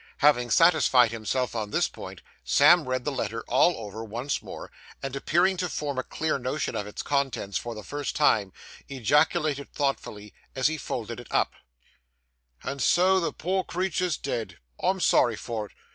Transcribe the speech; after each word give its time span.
Having 0.17 0.49
satisfied 0.49 1.11
himself 1.11 1.55
on 1.55 1.69
this 1.69 1.87
point, 1.87 2.23
Sam 2.43 2.89
read 2.89 3.05
the 3.05 3.11
letter 3.11 3.43
all 3.47 3.77
over, 3.85 4.03
once 4.03 4.41
more, 4.41 4.71
and, 5.03 5.15
appearing 5.15 5.57
to 5.57 5.69
form 5.69 5.99
a 5.99 6.03
clear 6.03 6.39
notion 6.39 6.75
of 6.75 6.87
its 6.87 7.03
contents 7.03 7.59
for 7.59 7.75
the 7.75 7.83
first 7.83 8.15
time, 8.15 8.51
ejaculated 8.89 9.71
thoughtfully, 9.71 10.33
as 10.55 10.65
he 10.69 10.77
folded 10.79 11.19
it 11.19 11.27
up 11.29 11.53
'And 12.63 12.81
so 12.81 13.19
the 13.19 13.31
poor 13.31 13.63
creetur's 13.63 14.17
dead! 14.17 14.57
I'm 14.79 14.99
sorry 14.99 15.35
for 15.35 15.67
it. 15.67 15.71